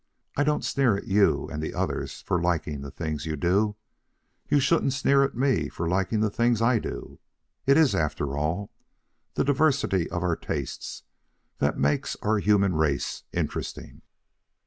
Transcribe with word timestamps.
I 0.35 0.43
don't 0.43 0.65
sneer 0.65 0.97
at 0.97 1.03
you 1.05 1.47
and 1.49 1.61
the 1.61 1.75
others 1.75 2.21
for 2.23 2.41
liking 2.41 2.81
the 2.81 2.89
things 2.89 3.27
you 3.27 3.35
do. 3.35 3.75
You 4.49 4.59
shouldn't 4.59 4.93
sneer 4.93 5.23
at 5.23 5.35
me 5.37 5.69
for 5.69 5.87
liking 5.87 6.21
the 6.21 6.31
things 6.31 6.59
I 6.59 6.79
do. 6.79 7.19
It 7.67 7.77
is, 7.77 7.93
after 7.93 8.35
all, 8.35 8.71
the 9.35 9.43
diversity 9.43 10.09
of 10.09 10.23
our 10.23 10.35
tastes 10.35 11.03
that 11.59 11.77
makes 11.77 12.15
our 12.23 12.39
human 12.39 12.73
race 12.73 13.25
interesting." 13.31 14.01